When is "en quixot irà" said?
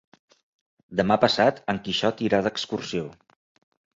1.75-2.39